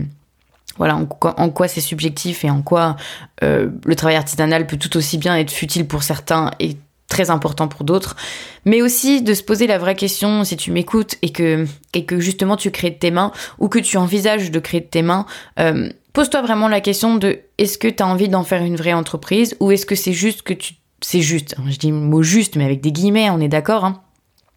[0.78, 2.96] voilà, en quoi, c'est subjectif et en quoi
[3.44, 6.78] euh, le travail artisanal peut tout aussi bien être futile pour certains et
[7.12, 8.16] très important pour d'autres,
[8.64, 12.20] mais aussi de se poser la vraie question si tu m'écoutes et que, et que
[12.20, 15.26] justement tu crées de tes mains ou que tu envisages de créer de tes mains,
[15.60, 18.94] euh, pose-toi vraiment la question de est-ce que tu as envie d'en faire une vraie
[18.94, 20.76] entreprise ou est-ce que c'est juste que tu...
[21.04, 23.84] C'est juste, hein, je dis le mot juste mais avec des guillemets, on est d'accord.
[23.84, 24.02] Hein.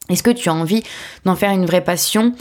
[0.08, 0.84] Est-ce que tu as envie
[1.24, 2.34] d'en faire une vraie passion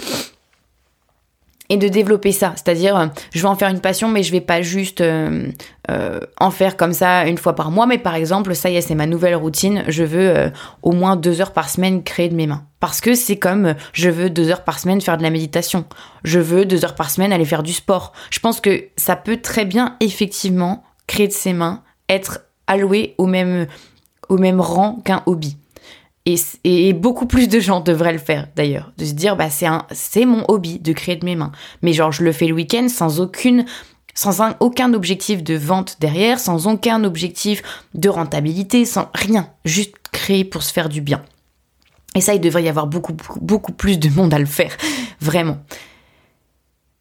[1.69, 2.53] et de développer ça.
[2.55, 5.47] C'est-à-dire, euh, je vais en faire une passion, mais je vais pas juste euh,
[5.89, 7.85] euh, en faire comme ça une fois par mois.
[7.85, 9.83] Mais par exemple, ça y est, c'est ma nouvelle routine.
[9.87, 12.63] Je veux au moins deux heures par semaine créer de mes mains.
[12.79, 15.85] Parce que c'est comme je veux deux heures par semaine faire de la méditation.
[16.23, 18.13] Je veux deux heures par semaine aller faire du sport.
[18.29, 23.25] Je pense que ça peut très bien, effectivement, créer de ses mains, être alloué au
[23.25, 23.67] même,
[24.29, 25.57] au même rang qu'un hobby.
[26.25, 29.85] Et, beaucoup plus de gens devraient le faire d'ailleurs, de se dire bah c'est un
[29.91, 31.51] c'est mon hobby de créer de mes mains.
[31.81, 33.65] Mais genre je le fais le week-end sans aucune
[34.13, 37.61] sans aucun objectif de vente derrière, sans aucun objectif
[37.93, 41.23] de rentabilité, sans rien, juste créer pour se faire du bien.
[42.15, 44.77] Et ça, il devrait y avoir beaucoup, beaucoup, plus de monde à le faire,
[45.19, 45.57] vraiment.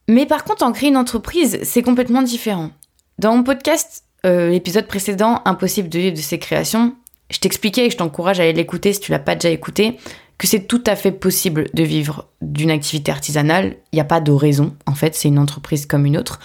[0.08, 2.70] Mais par contre, en créer une entreprise, c'est complètement différent.
[3.18, 6.96] Dans mon podcast, euh, l'épisode précédent, Impossible de vivre de ses créations,
[7.32, 9.98] je t'expliquais et je t'encourage à aller l'écouter si tu l'as pas déjà écouté,
[10.38, 13.76] que c'est tout à fait possible de vivre d'une activité artisanale.
[13.92, 16.38] Il n'y a pas de raison, en fait, c'est une entreprise comme une autre.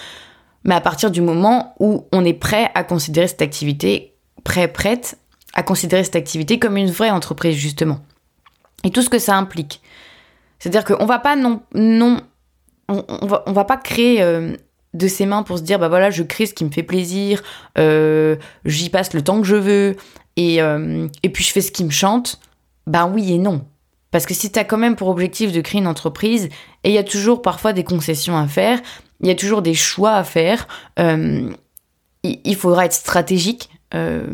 [0.63, 5.17] Mais à partir du moment où on est prêt à considérer cette activité, prêt, prête
[5.53, 7.99] à considérer cette activité comme une vraie entreprise, justement.
[8.83, 9.81] Et tout ce que ça implique.
[10.59, 12.21] C'est-à-dire qu'on va pas non, non
[12.89, 14.55] on, va, on va pas créer euh,
[14.93, 17.43] de ses mains pour se dire bah voilà je crée ce qui me fait plaisir,
[17.77, 19.95] euh, j'y passe le temps que je veux,
[20.37, 22.39] euh, et, puis je fais ce qui me chante,
[22.85, 23.65] ben oui et non.
[24.11, 26.45] Parce que si tu as quand même pour objectif de créer une entreprise,
[26.83, 28.79] et il y a toujours parfois des concessions à faire,
[29.21, 30.67] il y a toujours des choix à faire,
[30.99, 31.51] euh,
[32.23, 33.69] il, faudra être stratégique.
[33.93, 34.27] Euh,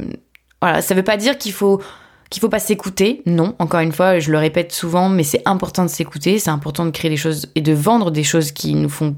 [0.61, 1.81] voilà, ça veut pas dire qu'il faut
[2.29, 3.21] qu'il faut pas s'écouter.
[3.27, 6.85] Non, encore une fois, je le répète souvent, mais c'est important de s'écouter, c'est important
[6.85, 9.15] de créer des choses et de vendre des choses qui nous font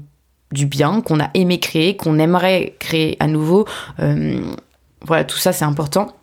[0.52, 3.66] du bien, qu'on a aimé créer, qu'on aimerait créer à nouveau.
[3.98, 6.14] voilà, tout ça c'est important.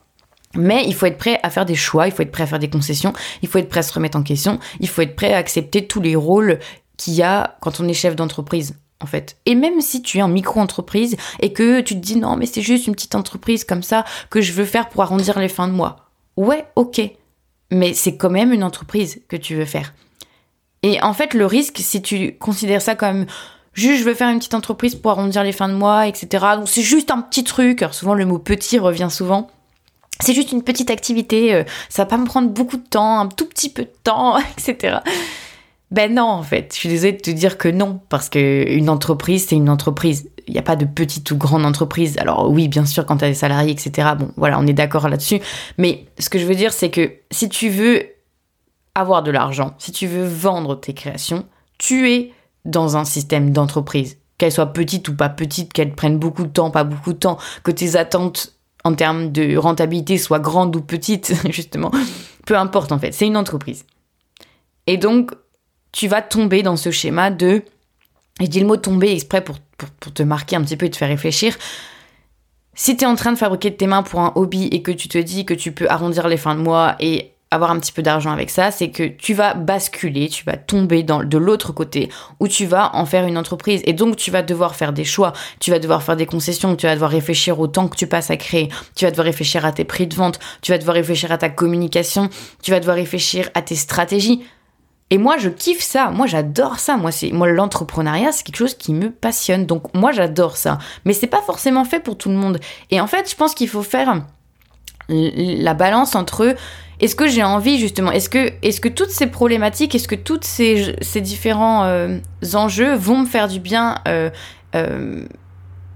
[0.56, 2.60] Mais il faut être prêt à faire des choix, il faut être prêt à faire
[2.60, 5.34] des concessions, il faut être prêt à se remettre en question, il faut être prêt
[5.34, 6.60] à accepter tous les rôles
[6.98, 8.76] qu'il y a quand on est chef d'entreprise.
[9.00, 9.38] en fait.
[9.46, 12.62] Et même si tu es en micro-entreprise et que tu te dis non, mais c'est
[12.62, 15.74] juste une petite entreprise comme ça que je veux faire pour arrondir les fins de
[15.74, 16.08] mois.
[16.38, 17.02] Ouais, ok.
[17.72, 19.94] Mais c'est quand même une entreprise que tu veux faire.
[20.84, 23.26] Et en fait, le risque, si tu considères ça comme
[23.74, 26.46] juste je veux faire une petite entreprise pour arrondir les fins de mois, etc.
[26.56, 27.82] Donc c'est juste un petit truc.
[27.82, 29.50] Alors souvent le mot petit revient souvent.
[30.22, 33.28] C'est juste une petite activité, euh, ça va pas me prendre beaucoup de temps, un
[33.28, 34.98] tout petit peu de temps, etc.
[35.92, 38.90] Ben non, en fait, je suis désolée de te dire que non, parce que une
[38.90, 40.30] entreprise, c'est une entreprise.
[40.48, 42.18] Il n'y a pas de petite ou grande entreprise.
[42.18, 44.10] Alors oui, bien sûr, quand tu as des salariés, etc.
[44.18, 45.40] Bon, voilà, on est d'accord là-dessus.
[45.78, 48.04] Mais ce que je veux dire, c'est que si tu veux
[48.96, 51.46] avoir de l'argent, si tu veux vendre tes créations,
[51.78, 52.32] tu es
[52.66, 54.18] dans un système d'entreprise.
[54.38, 57.38] Qu'elle soit petite ou pas petite, qu'elle prenne beaucoup de temps, pas beaucoup de temps,
[57.64, 58.53] que tes attentes
[58.84, 61.92] en termes de rentabilité soient grandes ou petites, justement.
[62.46, 63.86] Peu importe en fait, c'est une entreprise.
[64.88, 65.32] Et donc,
[65.92, 67.64] tu vas tomber dans ce schéma de...
[68.42, 69.60] Je dis le mot tomber exprès pour,
[70.00, 71.56] pour, te marquer un petit peu et te faire réfléchir.
[72.74, 74.92] Si tu es en train de fabriquer de tes mains pour un hobby et que
[74.92, 77.92] tu te dis que tu peux arrondir les fins de mois et avoir un petit
[77.92, 81.72] peu d'argent avec ça, c'est que tu vas basculer, tu vas tomber dans, de l'autre
[81.72, 83.82] côté où tu vas en faire une entreprise.
[83.86, 86.86] Et donc, tu vas devoir faire des choix, tu vas devoir faire des concessions, tu
[86.86, 89.72] vas devoir réfléchir au temps que tu passes à créer, tu vas devoir réfléchir à
[89.72, 92.30] tes prix de vente, tu vas devoir réfléchir à ta communication,
[92.62, 94.44] tu vas devoir réfléchir à tes stratégies.
[95.10, 96.10] Et moi, je kiffe ça.
[96.10, 96.98] Moi, j'adore ça.
[96.98, 99.68] Moi, c'est moi l'entrepreneuriat, c'est quelque chose qui me passionne.
[99.68, 100.80] Donc, moi, j'adore ça.
[101.06, 102.60] Mais c'est pas forcément fait pour tout le monde.
[102.90, 104.24] Et en fait, je pense qu'il faut faire
[105.10, 106.56] la balance entre
[107.04, 110.40] est-ce que j'ai envie justement Est-ce que, est que toutes ces problématiques, est-ce que tous
[110.44, 112.20] ces, ces, différents euh,
[112.54, 114.30] enjeux vont me faire du bien euh,
[114.74, 115.26] euh,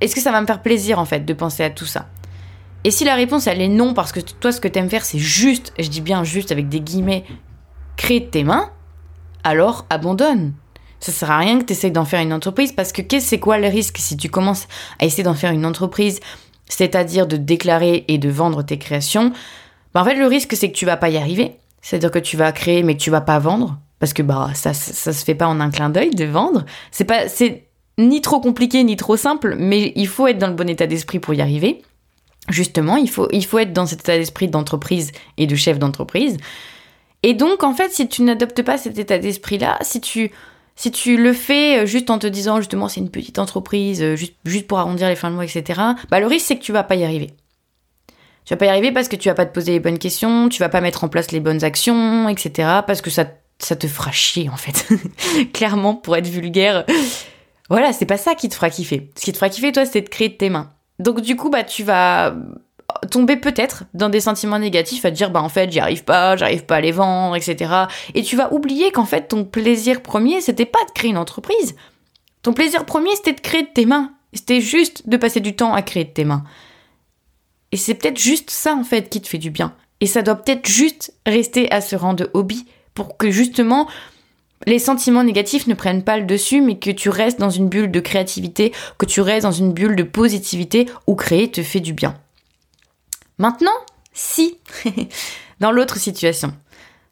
[0.02, 2.08] Est-ce que ça va me faire plaisir en fait de penser à tout ça?
[2.84, 5.06] Et si la réponse elle est non parce que toi ce que tu aimes faire
[5.06, 7.24] c'est juste, je dis bien juste avec des guillemets,
[7.96, 8.70] créer tes mains,
[9.46, 10.52] alors abandonne.
[11.00, 13.60] Ça sert à rien que tu d'en faire une entreprise parce que qu'est-ce c'est quoi
[13.60, 14.68] le risque si tu commences
[15.00, 16.20] à essayer d'en faire une entreprise,
[16.68, 19.32] c'est-à-dire de déclarer et de vendre tes créations
[19.98, 21.54] bah, en fait, le risque, c'est que tu vas pas y arriver.
[21.82, 23.80] C'est-à-dire que tu vas créer, mais que tu vas pas vendre.
[23.98, 26.66] Parce que bah, ça, ça, se fait pas en un clin d'œil de vendre.
[26.92, 27.64] C'est pas, c'est
[27.98, 31.18] ni trop compliqué, ni trop simple, mais il faut être dans le bon état d'esprit
[31.18, 31.82] pour y arriver.
[32.48, 36.38] Justement, il faut, il faut être dans cet état d'esprit d'entreprise et de chef d'entreprise.
[37.24, 40.30] Et donc, en fait, si tu n'adoptes pas cet état d'esprit-là, si tu,
[40.76, 44.16] si tu le fais euh, juste en te disant justement c'est une petite entreprise, euh,
[44.16, 45.82] juste, juste pour arrondir les fins de mois, etc.,
[46.12, 47.34] bah, le risque c'est que tu vas pas y arriver.
[48.48, 50.48] Tu vas pas y arriver parce que tu vas pas te poser les bonnes questions,
[50.48, 52.80] tu vas pas mettre en place les bonnes actions, etc.
[52.88, 53.26] Parce que ça,
[53.60, 54.88] ça te fera chier en fait.
[55.54, 56.86] Clairement, pour être vulgaire.
[57.70, 59.12] Voilà, c'est pas ça qui te fera kiffer.
[59.18, 60.72] Ce qui te fera kiffer, toi, c'est de créer de tes mains.
[60.98, 62.38] Donc du coup, bah tu vas
[63.12, 66.38] tomber peut-être dans des sentiments négatifs à te dire bah en fait j'y arrive pas,
[66.38, 67.70] j'arrive pas à les vendre, etc.
[68.16, 71.76] Et tu vas oublier qu'en fait ton plaisir premier c'était pas de créer une entreprise.
[72.44, 74.14] Ton plaisir premier c'était de créer de tes mains.
[74.32, 76.46] C'était juste de passer du temps à créer de tes mains.
[77.72, 79.76] Et c'est peut-être juste ça en fait qui te fait du bien.
[80.00, 83.88] Et ça doit peut-être juste rester à ce rang de hobby pour que justement
[84.66, 87.92] les sentiments négatifs ne prennent pas le dessus, mais que tu restes dans une bulle
[87.92, 91.94] de créativité, que tu restes dans une bulle de positivité où créer te fait du
[91.94, 92.16] bien.
[93.38, 93.72] Maintenant,
[94.14, 94.58] si,
[95.60, 96.54] dans l'autre situation,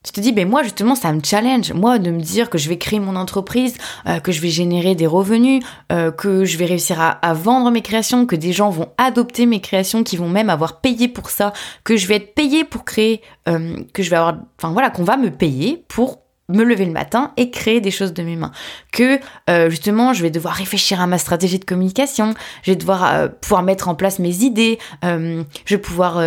[0.06, 2.70] tu te dis, ben moi justement, ça me challenge, moi, de me dire que je
[2.70, 3.76] vais créer mon entreprise,
[4.08, 7.82] euh, que je vais générer des revenus, euh, que je vais réussir à, vendre mes
[7.82, 11.54] créations, que des gens vont adopter mes créations, qui vont même avoir payé pour ça,
[11.84, 15.04] que je vais être payé pour créer, euh, que je vais avoir, enfin voilà, qu'on
[15.04, 18.52] va me payer pour me lever le matin et créer des choses de mes mains.
[18.92, 19.20] Que
[19.68, 23.90] justement, je vais devoir réfléchir à ma stratégie de communication, je vais devoir pouvoir mettre
[23.90, 26.22] en place mes idées, je vais pouvoir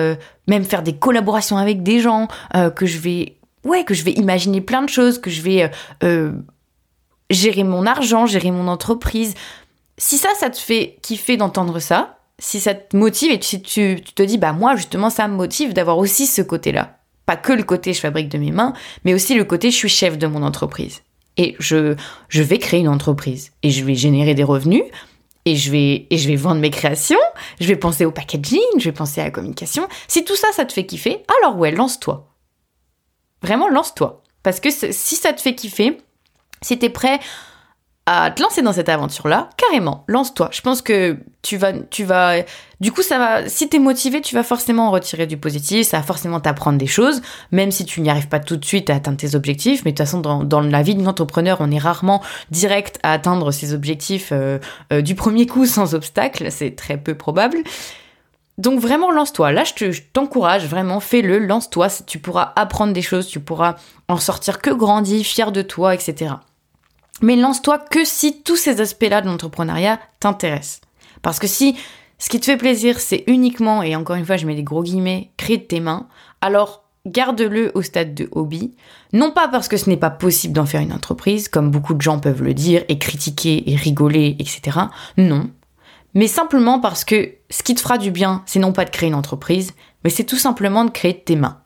[0.48, 2.26] même faire des collaborations avec des gens,
[2.74, 3.37] que je vais
[3.68, 5.68] ouais, que je vais imaginer plein de choses, que je vais euh,
[6.02, 6.32] euh,
[7.30, 9.34] gérer mon argent, gérer mon entreprise.
[9.96, 14.00] Si ça, ça te fait kiffer d'entendre ça, si ça te motive et si tu,
[14.14, 16.98] te dis, bah moi justement, ça me motive d'avoir aussi ce côté-là.
[17.26, 18.72] Pas que le côté je fabrique de mes mains,
[19.04, 21.02] mais aussi le côté je suis chef de mon entreprise.
[21.36, 21.94] Et je,
[22.28, 24.82] je vais créer une entreprise et je vais générer des revenus
[25.44, 27.18] et je vais et je vais vendre mes créations,
[27.60, 29.88] je vais penser au packaging, je vais penser à la communication.
[30.06, 32.28] Si tout ça ça te fait kiffer, alors ouais, lance-toi.
[33.42, 34.22] Vraiment, lance-toi.
[34.42, 35.98] Parce que si ça te fait kiffer,
[36.62, 37.20] si t'es prêt
[38.10, 40.48] à te lancer dans cette aventure-là, carrément, lance-toi.
[40.50, 42.36] Je pense que tu vas, tu vas,
[42.80, 45.98] du coup, ça va, si t'es motivé, tu vas forcément en retirer du positif, ça
[45.98, 47.20] va forcément t'apprendre des choses,
[47.52, 49.96] même si tu n'y arrives pas tout de suite à atteindre tes objectifs, mais de
[49.98, 54.30] toute façon, dans, la vie d'un entrepreneur, on est rarement direct à atteindre ses objectifs
[54.32, 54.58] euh,
[54.90, 57.58] euh, du premier coup sans obstacle, c'est très peu probable.
[58.58, 59.52] Donc vraiment lance-toi.
[59.52, 61.88] Là, je t'encourage, vraiment, fais-le, lance-toi.
[62.06, 63.76] Tu pourras apprendre des choses, tu pourras
[64.08, 66.34] en sortir que grandi, fier de toi, etc.
[67.22, 70.80] Mais lance-toi que si tous ces aspects-là de l'entrepreneuriat t'intéressent.
[71.22, 71.76] Parce que si
[72.18, 74.82] ce qui te fait plaisir, c'est uniquement, et encore une fois, je mets des gros
[74.82, 76.08] guillemets, créer de tes mains,
[76.40, 78.74] alors garde-le au stade de hobby.
[79.12, 82.02] Non pas parce que ce n'est pas possible d'en faire une entreprise, comme beaucoup de
[82.02, 84.78] gens peuvent le dire, et critiquer, et rigoler, etc.
[85.16, 85.50] Non.
[86.14, 89.08] Mais simplement parce que ce qui te fera du bien, c'est non pas de créer
[89.08, 89.72] une entreprise,
[90.04, 91.60] mais c'est tout simplement de créer de tes mains.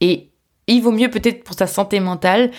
[0.00, 0.30] Et
[0.66, 2.50] il vaut mieux peut-être pour ta santé mentale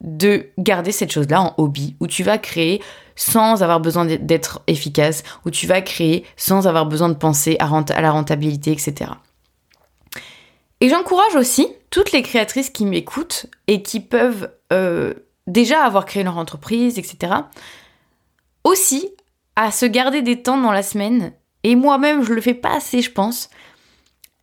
[0.00, 2.80] de garder cette chose-là en hobby, où tu vas créer
[3.16, 8.00] sans avoir besoin d'être efficace, où tu vas créer sans avoir besoin de penser à,
[8.00, 9.10] la rentabilité, etc.
[10.80, 15.14] Et j'encourage aussi toutes les créatrices qui m'écoutent et qui peuvent euh,
[15.48, 17.32] déjà avoir créé leur entreprise, etc.,
[18.62, 19.10] aussi
[19.60, 21.32] à se garder des temps dans la semaine,
[21.64, 23.50] et moi-même je le fais pas assez, je pense,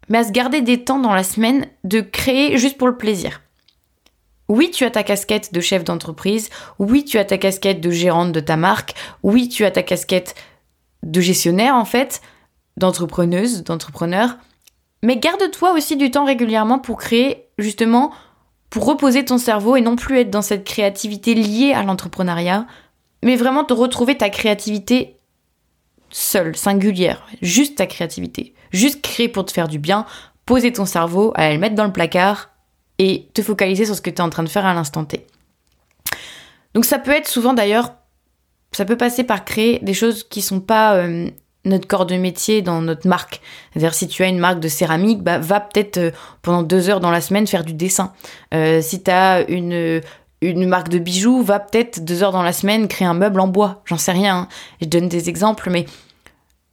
[0.10, 3.42] mais à se garder des temps dans la semaine de créer juste pour le plaisir.
[4.50, 6.50] Oui, tu as ta casquette de chef d'entreprise,
[6.80, 10.36] oui, tu as ta casquette de gérante de ta marque, oui, tu as ta casquette
[11.02, 12.22] de gestionnaire en fait,
[12.76, 14.36] d'entrepreneuse, d'entrepreneur,
[15.02, 18.12] mais garde-toi aussi du temps régulièrement pour créer justement,
[18.70, 22.68] pour reposer ton cerveau et non plus être dans cette créativité liée à l'entrepreneuriat,
[23.24, 25.18] mais vraiment te retrouver ta créativité
[26.10, 30.06] seule, singulière, juste ta créativité, juste créer pour te faire du bien,
[30.46, 32.52] poser ton cerveau, aller le mettre dans le placard
[33.00, 35.26] et te focaliser sur ce que tu es en train de faire à l'instant T.
[36.74, 37.94] Donc ça peut être souvent d'ailleurs,
[38.72, 41.30] ça peut passer par créer des choses qui sont pas euh,
[41.66, 43.42] notre corps de métier dans notre marque.
[43.72, 47.00] C'est-à-dire si tu as une marque de céramique, bah, va peut-être euh, pendant deux heures
[47.00, 48.14] dans la semaine faire du dessin.
[48.54, 50.02] Euh, si tu as une,
[50.42, 53.48] une marque de bijoux, va peut-être deux heures dans la semaine créer un meuble en
[53.48, 53.82] bois.
[53.86, 54.38] J'en sais rien.
[54.38, 54.48] Hein.
[54.82, 55.86] Je donne des exemples, mais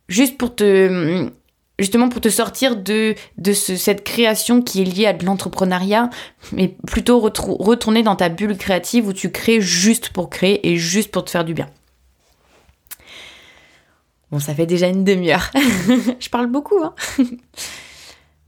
[0.08, 1.30] juste pour te
[1.78, 6.10] justement pour te sortir de, de cette création qui est liée à de l'entrepreneuriat,
[6.52, 11.10] mais plutôt retourner dans ta bulle créative où tu crées juste pour créer et juste
[11.10, 11.68] pour te faire du bien.
[14.30, 15.50] Bon, ça fait déjà une demi-heure.
[16.20, 16.94] Je parle beaucoup, hein.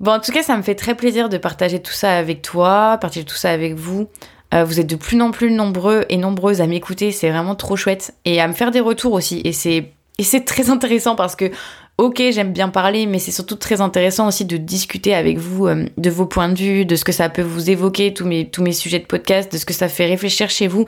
[0.01, 2.99] Bon, en tout cas, ça me fait très plaisir de partager tout ça avec toi,
[3.01, 4.09] partager tout ça avec vous.
[4.55, 7.77] Euh, vous êtes de plus en plus nombreux et nombreuses à m'écouter, c'est vraiment trop
[7.77, 8.15] chouette.
[8.25, 9.41] Et à me faire des retours aussi.
[9.45, 11.51] Et c'est, très intéressant parce que
[11.99, 15.87] ok, j'aime bien parler, mais c'est surtout très intéressant aussi de discuter avec vous euh,
[15.97, 19.01] de vos points de vue, de ce que ça peut vous évoquer, tous mes, sujets
[19.01, 20.87] de podcast, de ce que ça fait réfléchir chez vous.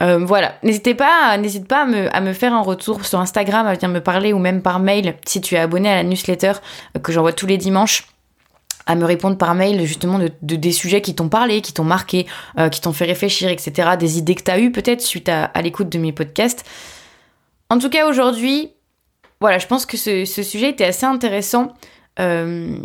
[0.00, 3.66] Euh, voilà, n'hésitez pas, n'hésite pas à me, à me, faire un retour sur Instagram,
[3.66, 6.54] à venir me parler ou même par mail si tu es abonné à la newsletter
[7.00, 8.08] que j'envoie tous les dimanches
[8.86, 12.26] à me répondre par mail justement de, des sujets qui t'ont parlé, qui t'ont marqué,
[12.70, 13.90] qui t'ont fait réfléchir, etc.
[13.98, 16.64] Des idées que tu as eues peut-être suite à, l'écoute de mes podcasts.
[17.70, 18.70] En tout cas, aujourd'hui,
[19.40, 21.74] voilà, je pense que ce, sujet était assez intéressant
[22.20, 22.78] euh,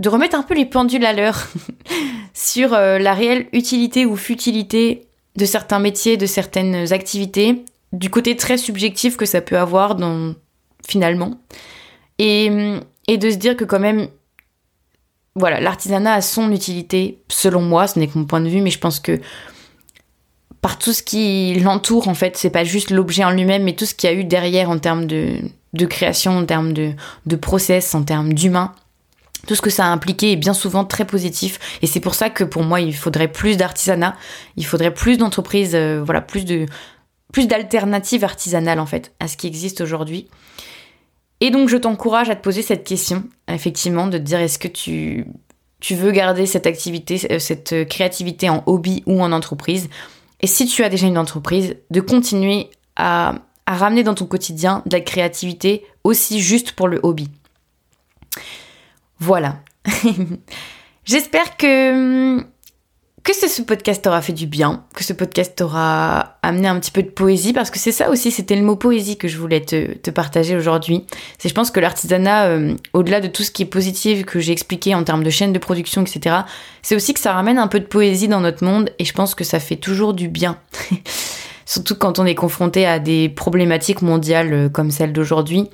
[0.00, 1.48] de remettre un peu les pendules à l'heure
[2.34, 8.36] sur euh, la réelle utilité ou futilité de certains métiers, de certaines activités, du côté
[8.36, 9.96] très subjectif que ça peut avoir
[10.86, 11.40] finalement,
[12.18, 12.48] et
[13.08, 14.08] de se dire que quand même,
[15.36, 18.70] voilà, l'artisanat a son utilité, selon moi, ce n'est que mon point de vue, mais
[18.70, 19.20] je pense que
[20.60, 23.84] par tout ce qui l'entoure, en fait, c'est pas juste l'objet en lui-même, mais tout
[23.84, 25.38] ce qu'il y a eu derrière en termes de,
[25.74, 26.92] de création, en termes de,
[27.26, 28.72] de process, en termes d'humain.
[29.46, 31.78] Tout ce que ça a impliqué est bien souvent très positif.
[31.82, 34.16] Et c'est pour ça que pour moi, il faudrait plus d'artisanat,
[34.56, 36.64] il faudrait plus d'entreprises, euh, voilà, plus de
[37.34, 40.28] plus d'alternatives artisanales en fait à ce qui existe aujourd'hui.
[41.44, 44.68] Et donc je t'encourage à te poser cette question, effectivement, de te dire est-ce que
[44.68, 45.26] tu,
[45.90, 49.90] veux garder cette activité, euh, cette créativité en hobby ou en entreprise?
[50.40, 53.34] Et si tu as déjà une entreprise, de continuer à
[53.66, 57.28] à ramener dans ton quotidien de la créativité aussi juste pour le hobby.
[59.18, 59.60] Voilà.
[61.04, 62.44] J'espère que,
[63.24, 67.02] que ce, podcast t'aura fait du bien, que ce podcast t'aura amené un petit peu
[67.02, 70.10] de poésie, parce que c'est ça aussi, c'était le mot poésie que je voulais te,
[70.10, 71.06] partager aujourd'hui.
[71.38, 74.52] C'est je pense que l'artisanat, euh, au-delà de tout ce qui est positif que j'ai
[74.52, 76.36] expliqué en termes de chaîne de production, etc.,
[76.82, 79.34] c'est aussi que ça ramène un peu de poésie dans notre monde, et je pense
[79.34, 80.58] que ça fait toujours du bien.
[81.66, 85.70] surtout quand on est confronté à des problématiques mondiales euh, comme celle d'aujourd'hui.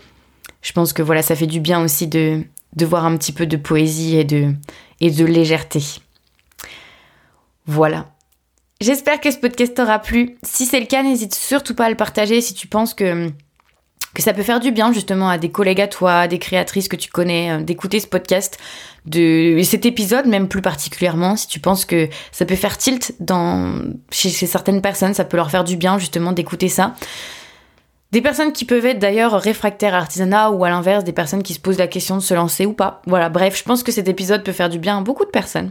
[0.63, 2.43] Je pense que voilà, ça fait du bien aussi de,
[2.77, 4.53] de voir un petit peu de poésie et de,
[5.01, 5.83] et de légèreté.
[7.71, 8.07] Voilà.
[8.81, 10.37] J'espère que ce podcast t'aura plu.
[10.43, 13.31] Si c'est le cas, n'hésite surtout pas à le partager si tu penses que
[14.19, 17.13] ça peut faire du bien justement à des collègues à toi, des créatrices que tu
[17.13, 18.59] connais, euh, d'écouter ce podcast,
[19.07, 23.81] de cet épisode même plus particulièrement, si tu penses que ça peut faire tilt dans
[24.11, 26.97] chez, certaines personnes, ça peut leur faire du bien justement d'écouter ça.
[28.11, 31.55] Des personnes qui peuvent être d'ailleurs réfractaires à artisanat ou à l'inverse, des personnes qui
[31.55, 33.01] se posent la question de se lancer ou pas.
[33.07, 35.71] Voilà, bref, je pense que cet épisode peut faire du bien à beaucoup de personnes.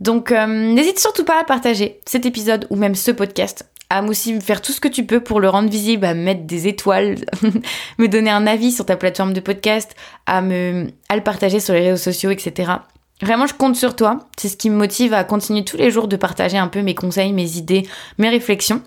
[0.00, 4.40] Donc euh, n'hésite surtout pas à partager cet épisode ou même ce podcast à aussi
[4.40, 7.16] faire tout ce que tu peux pour le rendre visible, à mettre des étoiles,
[7.98, 11.74] me donner un avis sur ta plateforme de podcast, à me, à le partager sur
[11.74, 12.72] les réseaux sociaux, etc.
[13.20, 14.20] Vraiment, je compte sur toi.
[14.38, 16.94] C'est ce qui me motive à continuer tous les jours de partager un peu mes
[16.94, 17.86] conseils, mes idées,
[18.16, 18.82] mes réflexions.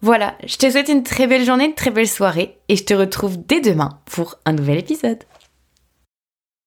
[0.00, 2.94] Voilà, je te souhaite une très belle journée, une très belle soirée et je te
[2.94, 5.22] retrouve dès demain pour un nouvel épisode.